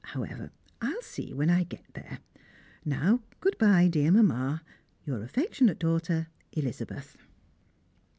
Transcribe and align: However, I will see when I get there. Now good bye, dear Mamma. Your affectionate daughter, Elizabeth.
However, 0.15 0.49
I 0.81 0.89
will 0.89 1.01
see 1.03 1.31
when 1.31 1.51
I 1.51 1.61
get 1.63 1.85
there. 1.93 2.21
Now 2.83 3.21
good 3.39 3.55
bye, 3.59 3.87
dear 3.87 4.11
Mamma. 4.11 4.63
Your 5.05 5.21
affectionate 5.21 5.77
daughter, 5.77 6.25
Elizabeth. 6.53 7.17